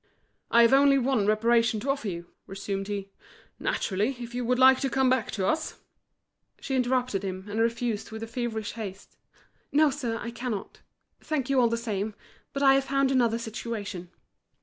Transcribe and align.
"I 0.49 0.63
have 0.63 0.73
only 0.73 0.97
one 0.97 1.27
reparation 1.27 1.79
to 1.81 1.91
offer 1.91 2.07
you," 2.07 2.25
resumed 2.47 2.87
he. 2.87 3.11
"Naturally, 3.59 4.15
if 4.19 4.33
you 4.33 4.43
would 4.43 4.57
like 4.57 4.79
to 4.79 4.89
come 4.89 5.11
back 5.11 5.29
to 5.33 5.45
us—" 5.45 5.77
She 6.59 6.73
interrupted 6.73 7.21
him, 7.21 7.45
and 7.47 7.59
refused 7.59 8.09
with 8.09 8.23
a 8.23 8.27
feverish 8.27 8.71
haste. 8.71 9.15
"No, 9.71 9.91
sir, 9.91 10.17
I 10.19 10.31
cannot. 10.31 10.79
Thank 11.19 11.51
you 11.51 11.59
all 11.61 11.69
the 11.69 11.77
same, 11.77 12.15
but 12.51 12.63
I 12.63 12.73
have 12.73 12.85
found 12.85 13.11
another 13.11 13.37
situation." 13.37 14.09